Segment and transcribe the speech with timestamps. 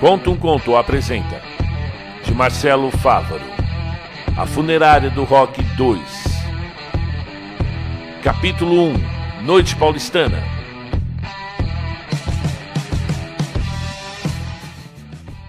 [0.00, 1.42] Conta um Conto apresenta.
[2.24, 3.44] De Marcelo Fávaro.
[4.34, 6.00] A Funerária do Rock 2
[8.22, 10.42] Capítulo 1 Noite Paulistana.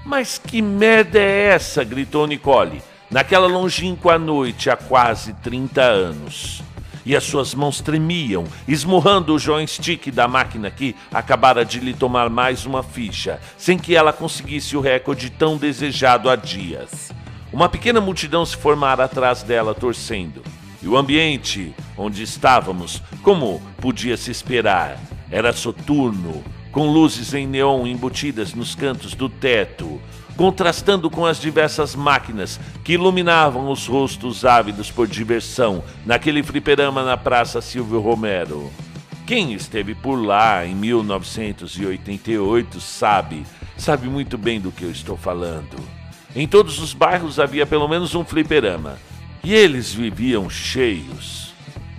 [0.04, 1.86] Mas que merda é essa?
[1.86, 6.62] gritou Nicole, naquela longínqua noite há quase 30 anos
[7.06, 12.30] e as suas mãos tremiam, esmurrando o joystick da máquina que acabara de lhe tomar
[12.30, 17.12] mais uma ficha, sem que ela conseguisse o recorde tão desejado há dias.
[17.52, 20.42] Uma pequena multidão se formara atrás dela, torcendo.
[20.82, 24.98] E o ambiente onde estávamos, como podia se esperar,
[25.30, 30.02] era soturno, com luzes em neon embutidas nos cantos do teto,
[30.42, 37.16] contrastando com as diversas máquinas que iluminavam os rostos ávidos por diversão naquele fliperama na
[37.16, 38.72] Praça Silvio Romero.
[39.28, 43.46] Quem esteve por lá em 1988 sabe,
[43.78, 45.78] sabe muito bem do que eu estou falando.
[46.36, 48.98] Em todos os bairros havia pelo menos um fliperama,
[49.44, 51.51] e eles viviam cheios.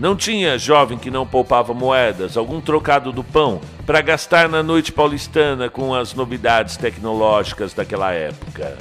[0.02, 4.90] Não tinha jovem que não poupava moedas, algum trocado do pão, para gastar na noite
[4.90, 8.76] paulistana com as novidades tecnológicas daquela época.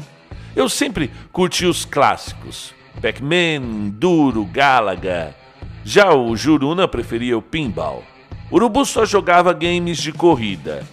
[0.55, 5.35] Eu sempre curti os clássicos: Pac-Man, Duro, Galaga.
[5.85, 8.03] Já o Juruna preferia o pinball.
[8.51, 10.83] Urubu só jogava games de corrida.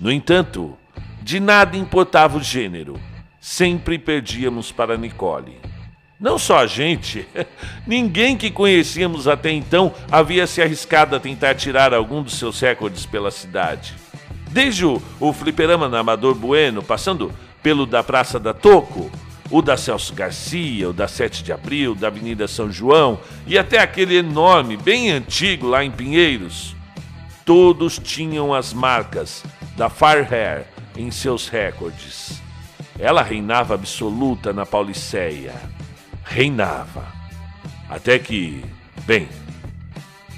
[0.00, 0.76] No entanto,
[1.22, 2.98] de nada importava o gênero.
[3.40, 5.60] Sempre perdíamos para Nicole.
[6.18, 7.28] Não só a gente,
[7.86, 13.04] ninguém que conhecíamos até então havia se arriscado a tentar tirar algum dos seus recordes
[13.04, 13.94] pela cidade.
[14.50, 17.30] Desde o, o fliperama na Amador Bueno, passando
[17.62, 19.10] pelo da Praça da Toco,
[19.50, 23.78] o da Celso Garcia, o da 7 de Abril, da Avenida São João e até
[23.78, 26.74] aquele enorme, bem antigo lá em Pinheiros.
[27.44, 29.44] Todos tinham as marcas
[29.76, 30.64] da Fire Hair
[30.96, 32.40] em seus recordes.
[32.98, 35.75] Ela reinava absoluta na Pauliceia
[36.26, 37.06] reinava.
[37.88, 38.64] Até que,
[39.06, 39.28] bem,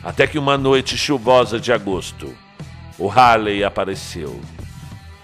[0.04, 2.34] até que uma noite chuvosa de agosto,
[2.98, 4.40] o Harley apareceu.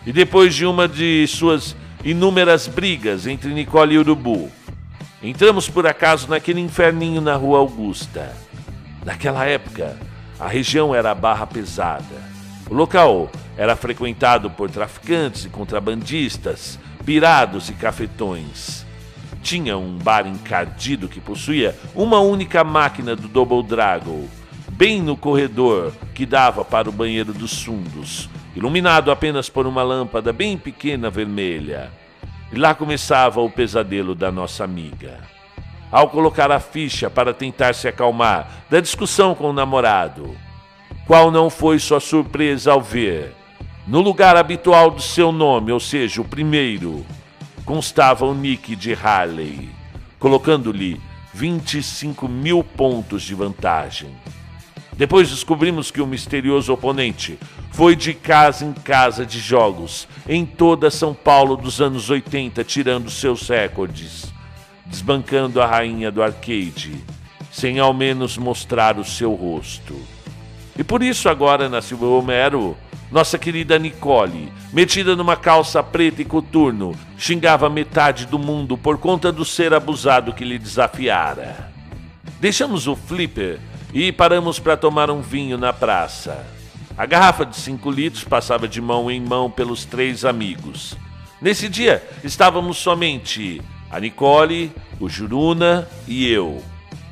[0.07, 4.51] E depois de uma de suas inúmeras brigas entre Nicole e Urubu,
[5.23, 8.35] entramos por acaso naquele inferninho na Rua Augusta.
[9.05, 9.97] Naquela época,
[10.41, 12.35] a região era barra pesada.
[12.69, 18.84] O local era frequentado por traficantes e contrabandistas, pirados e cafetões
[19.45, 24.27] tinha um bar encardido que possuía uma única máquina do Double Dragon,
[24.71, 30.33] bem no corredor que dava para o banheiro dos fundos, iluminado apenas por uma lâmpada
[30.33, 31.93] bem pequena vermelha.
[32.51, 35.21] E lá começava o pesadelo da nossa amiga.
[35.93, 40.35] Ao colocar a ficha para tentar se acalmar da discussão com o namorado,
[41.07, 43.35] qual não foi sua surpresa ao ver,
[43.87, 47.05] no lugar habitual do seu nome, ou seja, o primeiro,
[47.65, 49.71] constava o nick de Harley,
[50.19, 51.01] colocando-lhe
[51.33, 54.11] 25 mil pontos de vantagem.
[54.97, 57.39] Depois descobrimos que o misterioso oponente
[57.73, 63.11] foi de casa em casa de jogos em toda São Paulo dos anos 80, tirando
[63.11, 64.33] seus recordes,
[64.87, 67.03] desbancando a rainha do arcade,
[67.51, 70.01] sem ao menos mostrar o seu rosto.
[70.79, 72.77] E por isso agora na Silva Romero
[73.15, 79.31] nossa querida Nicole, metida numa calça preta e coturno, xingava metade do mundo por conta
[79.31, 81.73] do ser abusado que lhe desafiara.
[82.41, 83.61] Deixamos o flipper
[83.93, 86.45] e paramos para tomar um vinho na praça.
[86.99, 90.97] A garrafa de 5 litros passava de mão em mão pelos três amigos.
[91.41, 96.61] Nesse dia estávamos somente a Nicole, o Juruna e eu.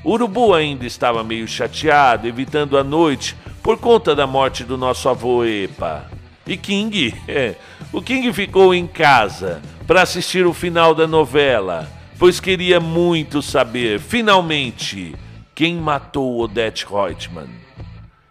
[0.02, 5.08] O urubu ainda estava meio chateado, evitando a noite por conta da morte do nosso
[5.08, 6.10] avô Epa.
[6.46, 7.54] E King, é,
[7.92, 14.00] o King ficou em casa para assistir o final da novela, pois queria muito saber,
[14.00, 15.14] finalmente,
[15.54, 17.50] quem matou Odette Reutemann.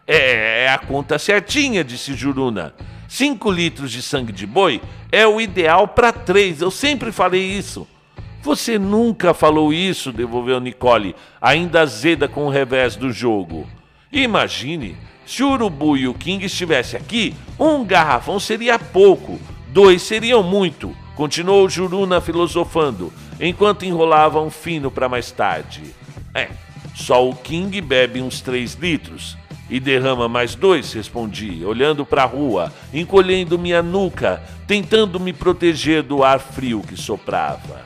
[0.05, 2.73] É, é a conta certinha, disse Juruna.
[3.07, 6.61] Cinco litros de sangue de boi é o ideal para três.
[6.61, 7.87] Eu sempre falei isso.
[8.41, 13.67] Você nunca falou isso, devolveu Nicole, ainda azeda com o revés do jogo.
[14.13, 20.43] Imagine, se o Urubu e o King estivessem aqui, um garrafão seria pouco, dois seriam
[20.43, 25.81] muito, continuou Juruna filosofando, enquanto enrolava um fino para mais tarde.
[26.35, 26.49] É,
[26.93, 29.37] só o King bebe uns três litros.
[29.69, 36.03] E derrama mais dois, respondi, olhando para a rua, encolhendo minha nuca, tentando me proteger
[36.03, 37.85] do ar frio que soprava.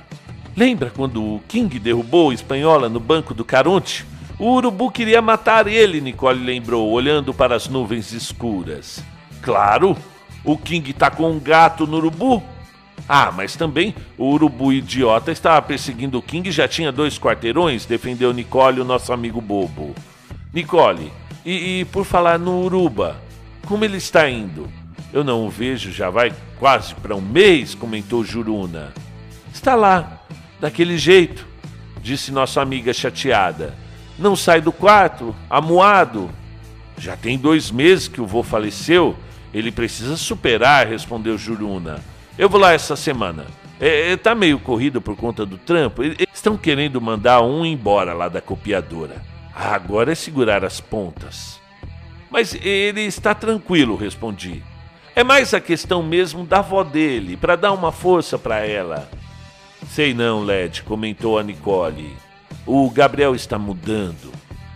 [0.58, 4.04] Lembra quando o King derrubou a espanhola no banco do Caronte?
[4.38, 9.02] O urubu queria matar ele, Nicole lembrou, olhando para as nuvens escuras.
[9.42, 9.96] Claro,
[10.44, 12.44] o King tá com um gato no urubu.
[13.08, 17.86] Ah, mas também o urubu idiota estava perseguindo o King e já tinha dois quarteirões,
[17.86, 19.96] defendeu Nicole, o nosso amigo bobo.
[20.54, 21.14] Nicole,
[21.46, 23.22] e, e por falar no uruba,
[23.66, 24.68] como ele está indo?
[25.14, 28.94] Eu não o vejo, já vai quase para um mês, comentou Juruna.
[29.54, 30.20] Está lá,
[30.60, 31.48] daquele jeito,
[32.02, 33.85] disse nossa amiga chateada.
[34.18, 36.30] Não sai do quarto, amuado.
[36.98, 39.16] Já tem dois meses que o vô faleceu.
[39.54, 42.04] Ele precisa superar, respondeu Juruna.
[42.38, 43.46] Eu vou lá essa semana.
[43.80, 46.02] É, é, tá meio corrido por conta do trampo.
[46.34, 49.22] Estão querendo mandar um embora lá da copiadora.
[49.54, 51.60] Ah, agora é segurar as pontas.
[52.30, 54.62] Mas ele está tranquilo, respondi.
[55.16, 59.10] É mais a questão mesmo da avó dele, para dar uma força para ela.
[59.88, 62.14] Sei não, Led, comentou a Nicole.
[62.66, 64.32] O Gabriel está mudando.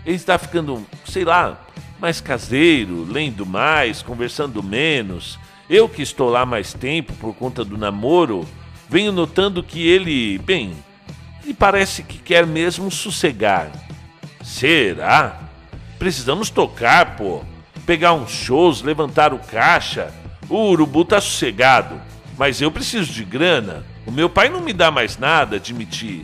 [0.06, 1.60] Ele está ficando, sei lá,
[2.00, 5.40] mais caseiro, lendo mais, conversando menos.
[5.70, 8.48] Eu que estou lá mais tempo por conta do namoro,
[8.88, 10.74] venho notando que ele, bem,
[11.44, 13.72] ele parece que quer mesmo sossegar.
[14.44, 15.40] Será?
[15.98, 17.44] Precisamos tocar, pô.
[17.86, 20.14] Pegar uns shows, levantar o caixa.
[20.48, 22.00] O urubu tá sossegado,
[22.38, 23.86] mas eu preciso de grana.
[24.06, 26.24] O meu pai não me dá mais nada, admiti.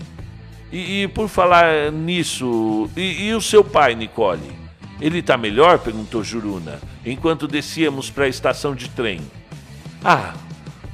[0.75, 4.51] E, e por falar nisso, e, e o seu pai, Nicole?
[4.99, 5.79] Ele está melhor?
[5.79, 9.21] perguntou Juruna, enquanto descíamos para a estação de trem.
[10.03, 10.33] Ah,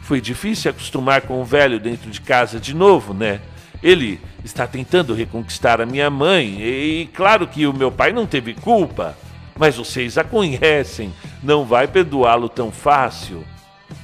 [0.03, 3.41] foi difícil acostumar com o velho dentro de casa de novo, né?
[3.81, 8.53] Ele está tentando reconquistar a minha mãe, e claro que o meu pai não teve
[8.53, 9.17] culpa,
[9.57, 11.11] mas vocês a conhecem,
[11.41, 13.43] não vai perdoá-lo tão fácil.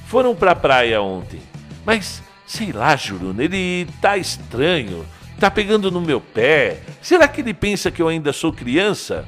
[0.08, 1.38] Foram para a praia ontem,
[1.86, 5.06] mas sei lá, Juruna, ele tá estranho,
[5.38, 6.80] tá pegando no meu pé.
[7.00, 9.24] Será que ele pensa que eu ainda sou criança?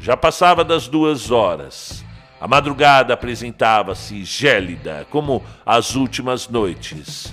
[0.00, 2.04] Já passava das duas horas.
[2.40, 7.32] A madrugada apresentava-se gélida, como as últimas noites.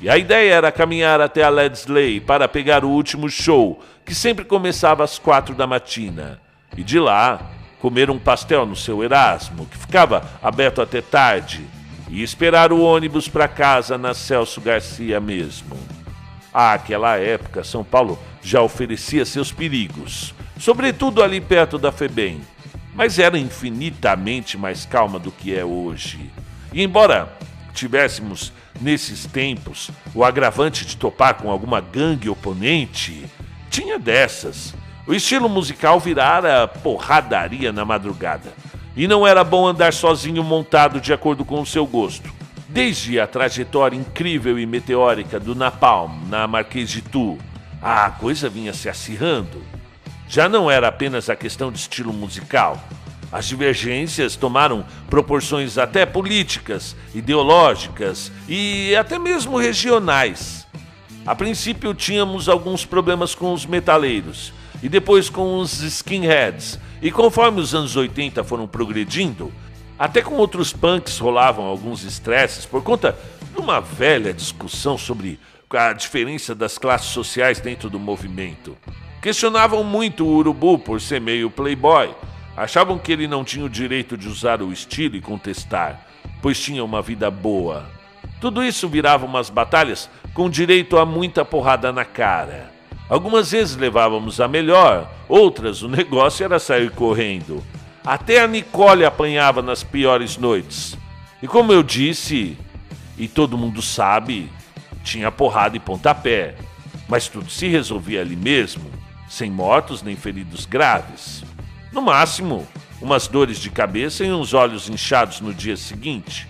[0.00, 4.44] E a ideia era caminhar até a Ledsley para pegar o último show, que sempre
[4.44, 6.40] começava às quatro da matina.
[6.76, 7.40] E de lá,
[7.80, 11.64] comer um pastel no seu Erasmo, que ficava aberto até tarde,
[12.08, 15.97] e esperar o ônibus para casa na Celso Garcia mesmo.
[16.60, 22.40] Àquela época, São Paulo já oferecia seus perigos sobretudo ali perto da FEBEM,
[22.94, 26.30] mas era infinitamente mais calma do que é hoje.
[26.72, 27.32] E embora
[27.72, 33.24] tivéssemos nesses tempos o agravante de topar com alguma gangue oponente,
[33.70, 34.74] tinha dessas.
[35.06, 38.52] O estilo musical virara porradaria na madrugada.
[38.96, 42.37] E não era bom andar sozinho montado de acordo com o seu gosto.
[42.70, 47.38] Desde a trajetória incrível e meteórica do Napalm na Marquês de Tu,
[47.80, 49.62] a coisa vinha se acirrando.
[50.28, 52.78] Já não era apenas a questão de estilo musical.
[53.32, 60.66] As divergências tomaram proporções até políticas, ideológicas e até mesmo regionais.
[61.24, 66.78] A princípio tínhamos alguns problemas com os metaleiros e depois com os skinheads.
[67.00, 69.50] E conforme os anos 80 foram progredindo,
[69.98, 73.18] até com outros punks rolavam alguns estresses por conta
[73.52, 75.40] de uma velha discussão sobre
[75.70, 78.76] a diferença das classes sociais dentro do movimento.
[79.20, 82.14] Questionavam muito o urubu por ser meio playboy.
[82.56, 86.06] Achavam que ele não tinha o direito de usar o estilo e contestar,
[86.40, 87.84] pois tinha uma vida boa.
[88.40, 92.72] Tudo isso virava umas batalhas com direito a muita porrada na cara.
[93.08, 97.62] Algumas vezes levávamos a melhor, outras o negócio era sair correndo.
[98.08, 100.96] Até a Nicole apanhava nas piores noites.
[101.42, 102.56] E como eu disse,
[103.18, 104.50] e todo mundo sabe,
[105.04, 106.54] tinha porrada e pontapé.
[107.06, 108.90] Mas tudo se resolvia ali mesmo
[109.28, 111.44] sem mortos nem feridos graves.
[111.92, 112.66] No máximo,
[112.98, 116.48] umas dores de cabeça e uns olhos inchados no dia seguinte.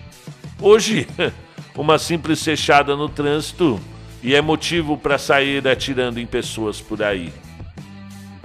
[0.61, 1.09] Hoje,
[1.75, 3.77] uma simples fechada no trânsito
[4.23, 7.33] e é motivo para sair atirando em pessoas por aí.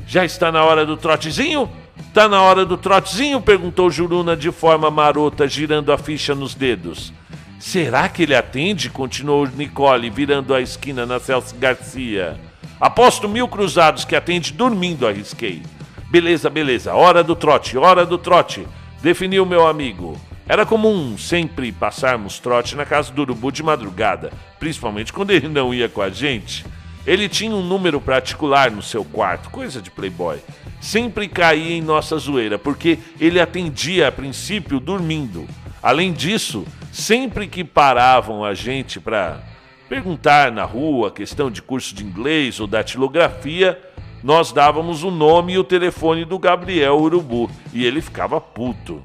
[0.05, 1.71] Já está na hora do trotezinho?
[2.15, 3.41] Tá na hora do trotezinho?
[3.41, 7.13] perguntou Juruna de forma marota, girando a ficha nos dedos.
[7.59, 8.89] Será que ele atende?
[8.89, 12.39] continuou Nicole, virando a esquina na Celso Garcia.
[12.81, 15.65] Aposto mil cruzados que atende dormindo, arrisquei.
[16.09, 18.65] Beleza, beleza, hora do trote, hora do trote,
[19.03, 20.17] definiu meu amigo.
[20.47, 25.75] Era comum sempre passarmos trote na casa do urubu de madrugada, principalmente quando ele não
[25.75, 26.65] ia com a gente.
[27.07, 30.39] Ele tinha um número particular no seu quarto, coisa de playboy.
[30.81, 35.47] Sempre caía em nossa zoeira, porque ele atendia a princípio dormindo.
[35.83, 39.43] Além disso, sempre que paravam a gente para
[39.87, 43.79] perguntar na rua questão de curso de inglês ou datilografia,
[44.23, 49.03] nós dávamos o nome e o telefone do Gabriel Urubu e ele ficava puto.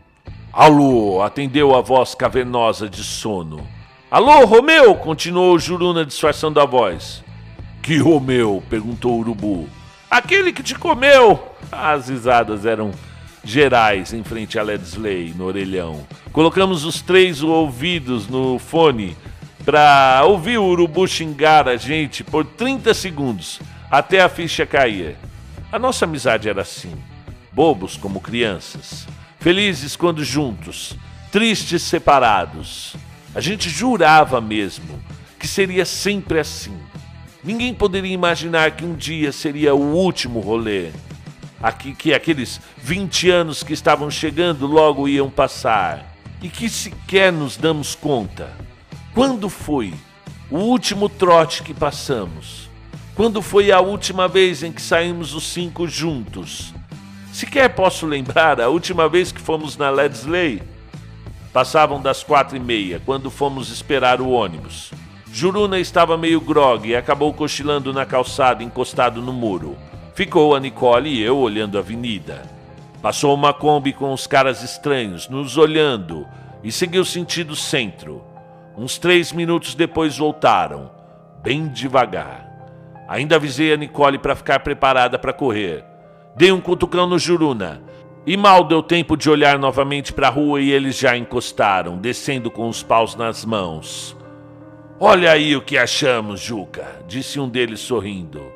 [0.54, 3.68] Alô, atendeu a voz cavernosa de sono.
[4.10, 4.96] Alô, Romeu!
[4.96, 7.24] continuou Juruna disfarçando a voz.
[7.82, 8.64] Que Romeu?
[8.70, 9.70] perguntou o urubu.
[10.10, 11.56] Aquele que te comeu!
[11.72, 12.92] As risadas eram
[13.44, 16.06] gerais em frente a Ledsley, no orelhão.
[16.32, 19.16] Colocamos os três ouvidos no fone
[19.64, 23.60] para ouvir o urubu xingar a gente por 30 segundos
[23.90, 25.16] até a ficha cair.
[25.72, 26.94] A nossa amizade era assim:
[27.52, 29.08] bobos como crianças,
[29.40, 30.96] felizes quando juntos,
[31.32, 32.96] tristes separados.
[33.36, 35.00] A gente jurava mesmo
[35.38, 36.79] que seria sempre assim.
[37.44, 40.92] Ninguém poderia imaginar que um dia seria o último rolê.
[41.62, 46.16] Aqui, que aqueles 20 anos que estavam chegando logo iam passar.
[46.42, 48.56] E que sequer nos damos conta.
[49.14, 49.94] Quando foi
[50.52, 52.70] o último trote que passamos?
[53.16, 56.74] Quando foi a última vez em que saímos os cinco juntos?
[57.32, 60.62] Sequer posso lembrar a última vez que fomos na Ledsley.
[61.54, 64.92] Passavam das quatro e meia, quando fomos esperar o ônibus.
[65.32, 69.78] Juruna estava meio grogue e acabou cochilando na calçada, encostado no muro.
[70.16, 72.42] Ficou a Nicole e eu olhando a avenida.
[73.02, 76.28] Passou uma Kombi com os caras estranhos, nos olhando,
[76.64, 78.22] e seguiu sentido centro.
[78.76, 80.92] Uns três minutos depois voltaram,
[81.42, 82.50] bem devagar.
[83.08, 85.86] Ainda avisei a Nicole para ficar preparada para correr.
[86.36, 87.82] Dei um cutucão no Juruna.
[88.26, 92.52] E mal deu tempo de olhar novamente para a rua e eles já encostaram, descendo
[92.52, 94.19] com os paus nas mãos.
[95.02, 98.52] Olha aí o que achamos, Juca, disse um deles sorrindo.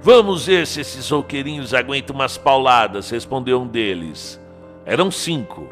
[0.00, 4.40] Vamos ver se esses roqueirinhos aguentam umas pauladas, respondeu um deles.
[4.86, 5.68] Eram cinco.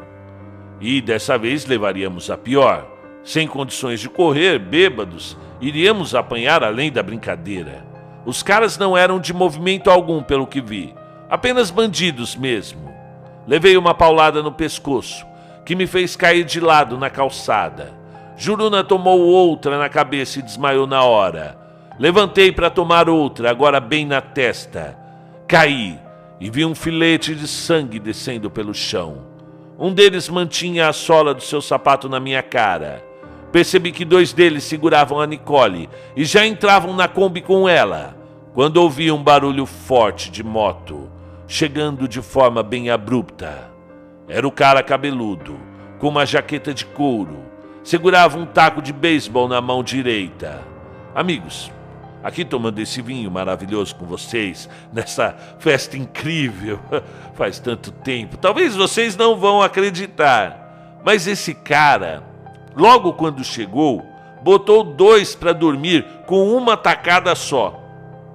[0.79, 2.87] E dessa vez levaríamos a pior.
[3.23, 7.83] Sem condições de correr, bêbados, iríamos apanhar além da brincadeira.
[8.23, 10.93] Os caras não eram de movimento algum, pelo que vi,
[11.31, 12.93] apenas bandidos mesmo.
[13.47, 15.25] Levei uma paulada no pescoço,
[15.65, 18.00] que me fez cair de lado na calçada.
[18.41, 21.55] Juruna tomou outra na cabeça e desmaiou na hora.
[21.99, 24.97] Levantei para tomar outra, agora bem na testa.
[25.47, 25.99] Caí
[26.39, 29.27] e vi um filete de sangue descendo pelo chão.
[29.77, 33.05] Um deles mantinha a sola do seu sapato na minha cara.
[33.51, 38.17] Percebi que dois deles seguravam a Nicole e já entravam na Kombi com ela,
[38.55, 41.11] quando ouvi um barulho forte de moto,
[41.47, 43.69] chegando de forma bem abrupta.
[44.27, 45.59] Era o cara cabeludo,
[45.99, 47.50] com uma jaqueta de couro,
[47.83, 50.61] segurava um taco de beisebol na mão direita.
[51.15, 51.71] Amigos,
[52.23, 56.79] aqui tomando esse vinho maravilhoso com vocês, nessa festa incrível,
[57.33, 58.37] faz tanto tempo.
[58.37, 62.23] Talvez vocês não vão acreditar, mas esse cara,
[62.75, 64.05] logo quando chegou,
[64.43, 67.79] botou dois para dormir com uma tacada só.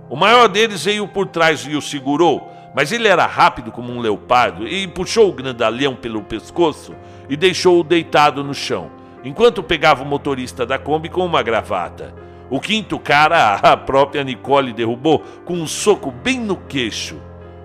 [0.09, 4.00] O maior deles veio por trás e o segurou, mas ele era rápido como um
[4.00, 6.95] leopardo e puxou o grandalhão pelo pescoço
[7.29, 8.96] e deixou-o deitado no chão
[9.26, 12.14] enquanto pegava o motorista da Kombi com uma gravata.
[12.49, 17.21] O quinto cara, a própria Nicole derrubou com um soco bem no queixo.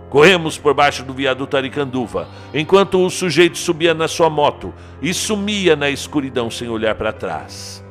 [0.09, 5.75] Corremos por baixo do viaduto Aricanduva, enquanto o sujeito subia na sua moto e sumia
[5.75, 7.85] na escuridão sem olhar para trás.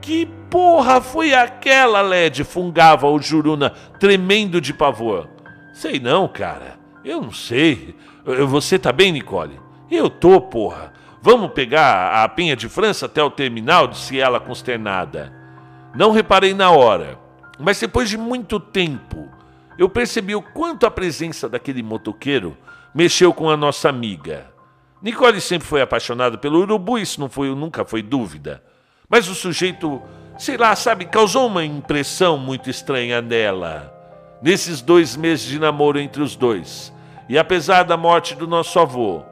[0.00, 2.42] Que porra foi aquela, Led?
[2.42, 3.70] fungava o Juruna,
[4.00, 5.28] tremendo de pavor.
[5.74, 6.78] Sei não, cara.
[7.04, 7.94] Eu não sei.
[8.48, 9.60] Você tá bem, Nicole?
[9.90, 10.93] Eu tô, porra.
[11.26, 13.88] Vamos pegar a Penha de França até o terminal?
[13.88, 15.32] disse ela consternada.
[15.94, 17.18] Não reparei na hora,
[17.58, 19.26] mas depois de muito tempo,
[19.78, 22.54] eu percebi o quanto a presença daquele motoqueiro
[22.94, 24.52] mexeu com a nossa amiga.
[25.00, 28.62] Nicole sempre foi apaixonada pelo urubu, isso não foi, nunca foi dúvida.
[29.08, 30.02] Mas o sujeito,
[30.38, 33.90] sei lá, sabe, causou uma impressão muito estranha nela.
[34.42, 36.92] Nesses dois meses de namoro entre os dois,
[37.30, 39.22] e apesar da morte do nosso avô,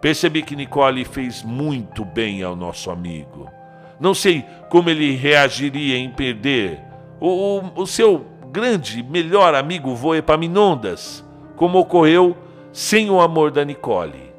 [0.00, 3.50] Percebi que Nicole fez muito bem ao nosso amigo.
[3.98, 6.80] Não sei como ele reagiria em perder
[7.18, 11.24] o, o, o seu grande, melhor amigo vô Epaminondas,
[11.56, 12.36] como ocorreu
[12.72, 14.32] sem o amor da Nicole.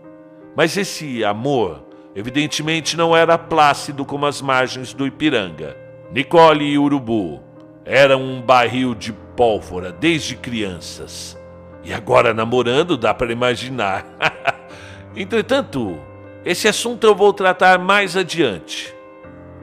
[0.55, 1.83] Mas esse amor,
[2.15, 5.75] evidentemente, não era plácido como as margens do Ipiranga.
[6.11, 7.41] Nicole e Urubu
[7.83, 11.37] eram um barril de pólvora desde crianças.
[11.83, 14.05] E agora namorando, dá para imaginar.
[15.17, 15.99] Entretanto,
[16.45, 18.93] esse assunto eu vou tratar mais adiante.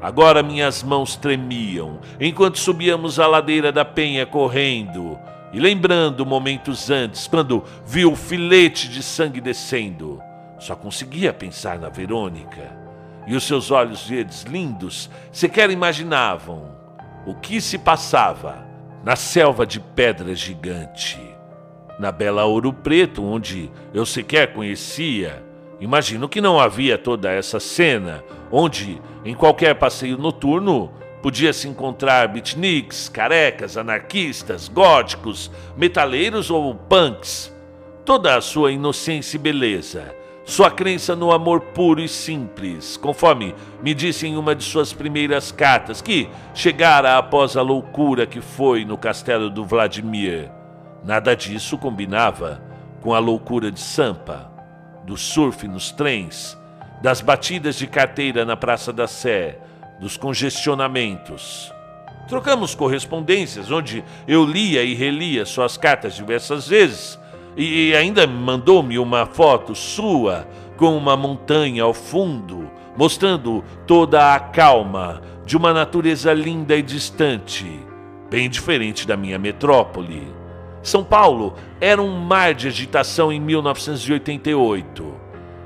[0.02, 5.16] Agora minhas mãos tremiam enquanto subíamos a ladeira da penha correndo
[5.52, 10.20] e lembrando momentos antes, quando vi o filete de sangue descendo.
[10.58, 12.76] Só conseguia pensar na Verônica.
[13.24, 16.76] E os seus olhos verdes lindos sequer imaginavam
[17.24, 18.66] o que se passava
[19.04, 21.33] na selva de pedra gigante.
[21.98, 25.42] Na bela Ouro Preto, onde eu sequer conhecia,
[25.84, 33.08] Imagino que não havia toda essa cena, onde, em qualquer passeio noturno, podia-se encontrar beatniks,
[33.08, 37.52] carecas, anarquistas, góticos, metaleiros ou punks.
[38.04, 43.92] Toda a sua inocência e beleza, sua crença no amor puro e simples, conforme me
[43.92, 48.96] disse em uma de suas primeiras cartas, que chegara após a loucura que foi no
[48.96, 50.50] castelo do Vladimir.
[51.04, 52.62] Nada disso combinava
[53.02, 54.50] com a loucura de Sampa,
[55.04, 56.58] do surf nos trens,
[57.02, 59.58] das batidas de carteira na Praça da Sé,
[60.00, 61.70] dos congestionamentos.
[62.26, 67.18] Trocamos correspondências, onde eu lia e relia suas cartas diversas vezes,
[67.54, 75.20] e ainda mandou-me uma foto sua com uma montanha ao fundo, mostrando toda a calma
[75.44, 77.78] de uma natureza linda e distante,
[78.30, 80.43] bem diferente da minha metrópole.
[80.84, 85.14] São Paulo era um mar de agitação em 1988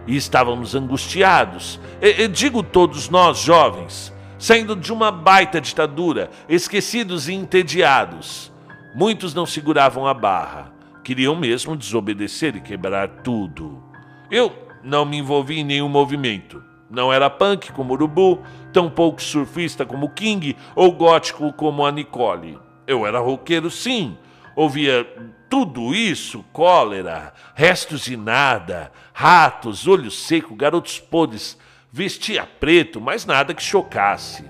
[0.06, 1.80] e estávamos angustiados.
[2.00, 8.52] E, e, digo todos nós, jovens, saindo de uma baita ditadura, esquecidos e entediados.
[8.94, 10.72] Muitos não seguravam a barra,
[11.02, 13.82] queriam mesmo desobedecer e quebrar tudo.
[14.30, 14.52] Eu
[14.84, 16.62] não me envolvi em nenhum movimento.
[16.88, 18.40] Não era punk como Urubu,
[18.72, 22.56] tampouco surfista como King ou gótico como a Nicole.
[22.87, 24.16] Eu era roqueiro, sim.
[24.58, 25.06] Ouvia
[25.48, 31.56] tudo isso: cólera, restos de nada, ratos, olho seco, garotos podres
[31.92, 34.44] Vestia preto, mas nada que chocasse.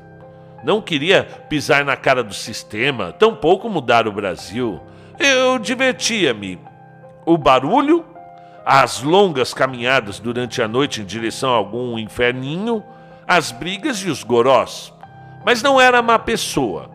[0.64, 4.80] Não queria pisar na cara do sistema, tampouco mudar o Brasil.
[5.18, 6.58] Eu divertia-me.
[7.26, 8.02] O barulho,
[8.64, 12.82] as longas caminhadas durante a noite em direção a algum inferninho,
[13.26, 14.90] as brigas e os gorós.
[15.44, 16.90] Mas não era má pessoa,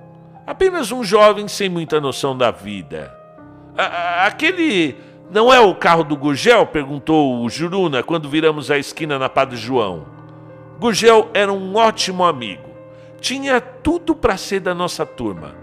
[0.45, 3.15] apenas um jovem sem muita noção da vida.
[4.25, 4.95] Aquele
[5.31, 6.65] não é o carro do Gurgel?
[6.67, 10.05] perguntou o Juruna quando viramos a esquina na Padre João.
[10.79, 12.69] Gurgel era um ótimo amigo.
[13.19, 15.55] Tinha tudo para ser da nossa turma.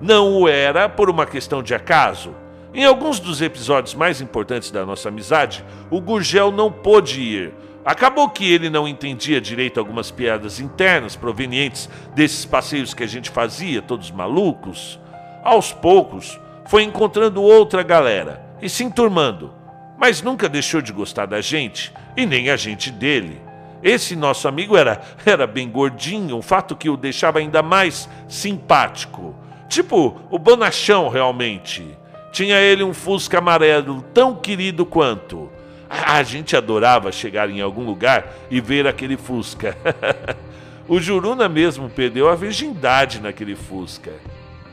[0.00, 2.34] Não o era por uma questão de acaso.
[2.74, 7.54] Em alguns dos episódios mais importantes da nossa amizade, o Gurgel não pôde ir.
[7.84, 13.28] Acabou que ele não entendia direito algumas piadas internas provenientes desses passeios que a gente
[13.28, 14.98] fazia, todos malucos.
[15.42, 19.52] Aos poucos, foi encontrando outra galera e se enturmando,
[19.98, 23.40] mas nunca deixou de gostar da gente e nem a gente dele.
[23.82, 29.34] Esse nosso amigo era, era bem gordinho, um fato que o deixava ainda mais simpático.
[29.68, 31.86] Tipo, o bonachão realmente.
[32.32, 35.50] Tinha ele um fusca amarelo tão querido quanto.
[35.88, 39.76] A gente adorava chegar em algum lugar e ver aquele fusca.
[40.88, 44.12] o Juruna mesmo perdeu a virgindade naquele fusca.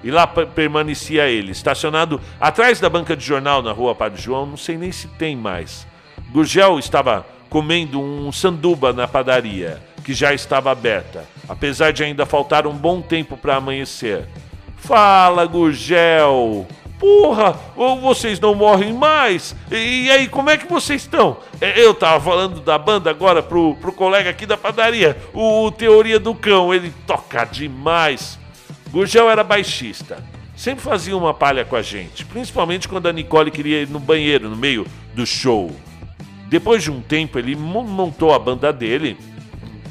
[0.03, 4.57] E lá permanecia ele, estacionado atrás da banca de jornal na rua Padre João, não
[4.57, 5.85] sei nem se tem mais.
[6.31, 12.65] Gurgel estava comendo um sanduba na padaria, que já estava aberta, apesar de ainda faltar
[12.65, 14.27] um bom tempo para amanhecer.
[14.77, 16.65] Fala, Gurgel!
[17.01, 19.55] Porra, ou vocês não morrem mais?
[19.71, 21.37] E, e aí, como é que vocês estão?
[21.59, 25.71] É, eu tava falando da banda agora pro, pro colega aqui da padaria, o, o
[25.71, 28.37] Teoria do Cão, ele toca demais.
[28.91, 30.23] Gurgel era baixista,
[30.55, 34.47] sempre fazia uma palha com a gente, principalmente quando a Nicole queria ir no banheiro
[34.47, 34.85] no meio
[35.15, 35.75] do show.
[36.49, 39.17] Depois de um tempo, ele montou a banda dele.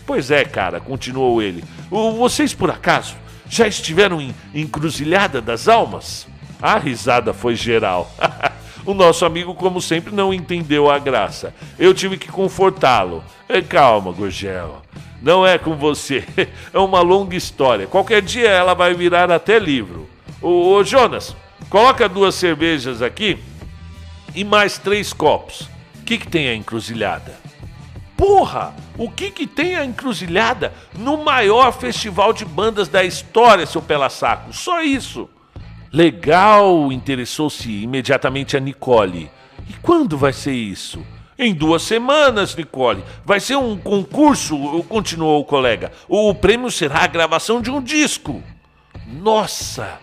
[0.06, 1.64] Pois é, cara, continuou ele.
[1.90, 3.16] Vocês, por acaso,
[3.48, 6.29] já estiveram em Encruzilhada das Almas?
[6.60, 8.10] A risada foi geral.
[8.84, 11.54] o nosso amigo, como sempre, não entendeu a graça.
[11.78, 13.24] Eu tive que confortá-lo.
[13.68, 14.82] Calma, Gurgel.
[15.22, 16.24] Não é com você.
[16.72, 17.86] É uma longa história.
[17.86, 20.08] Qualquer dia ela vai virar até livro.
[20.40, 21.36] Ô, ô Jonas,
[21.68, 23.38] coloca duas cervejas aqui
[24.34, 25.68] e mais três copos
[26.10, 27.38] que, que tem a encruzilhada?
[28.16, 28.74] Porra!
[28.98, 34.10] O que, que tem a encruzilhada no maior festival de bandas da história, seu pela
[34.10, 34.52] saco?
[34.52, 35.30] Só isso.
[35.92, 39.30] Legal, interessou-se imediatamente a Nicole.
[39.68, 41.04] E quando vai ser isso?
[41.36, 43.02] Em duas semanas, Nicole.
[43.24, 44.56] Vai ser um concurso,
[44.88, 45.90] continuou o colega.
[46.08, 48.40] O prêmio será a gravação de um disco.
[49.06, 49.98] Nossa!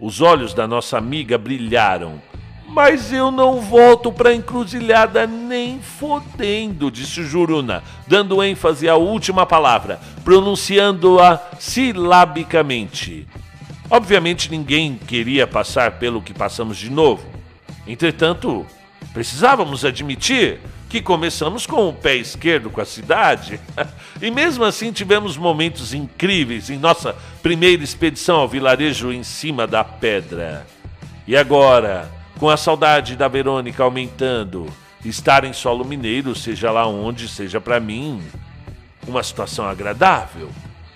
[0.00, 2.20] Os olhos da nossa amiga brilharam.
[2.66, 10.00] Mas eu não volto pra encruzilhada nem fodendo, disse Juruna, dando ênfase à última palavra,
[10.24, 13.26] pronunciando-a silabicamente.
[13.90, 17.26] Obviamente ninguém queria passar pelo que passamos de novo.
[17.86, 18.64] Entretanto,
[19.12, 23.60] precisávamos admitir que começamos com o pé esquerdo com a cidade.
[24.22, 29.82] e mesmo assim tivemos momentos incríveis em nossa primeira expedição ao vilarejo em cima da
[29.82, 30.66] pedra.
[31.26, 34.66] E agora, com a saudade da Verônica aumentando
[35.04, 38.22] estar em solo mineiro, seja lá onde, seja para mim,
[39.06, 40.50] uma situação agradável.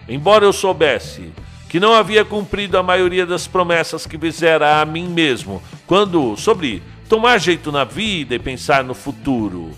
[0.08, 1.32] Embora eu soubesse
[1.74, 6.80] que não havia cumprido a maioria das promessas que fizera a mim mesmo, quando sobre
[7.08, 9.72] tomar jeito na vida e pensar no futuro.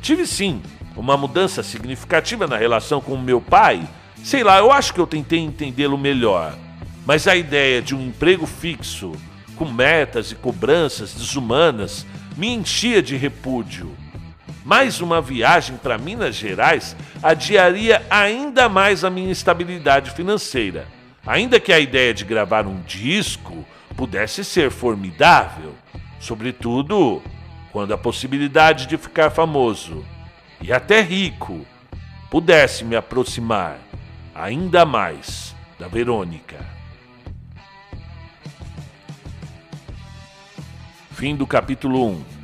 [0.00, 0.62] Tive sim
[0.94, 3.82] uma mudança significativa na relação com meu pai.
[4.22, 6.54] Sei lá, eu acho que eu tentei entendê-lo melhor.
[7.04, 9.10] Mas a ideia de um emprego fixo,
[9.56, 13.90] com metas e cobranças desumanas, me enchia de repúdio.
[14.64, 20.99] Mais uma viagem para Minas Gerais adiaria ainda mais a minha estabilidade financeira.
[21.30, 23.64] Ainda que a ideia de gravar um disco
[23.96, 25.76] pudesse ser formidável,
[26.18, 27.22] sobretudo
[27.70, 30.04] quando a possibilidade de ficar famoso
[30.60, 31.64] e até rico
[32.28, 33.78] pudesse me aproximar
[34.34, 36.58] ainda mais da Verônica.
[41.12, 42.39] Fim do capítulo 1.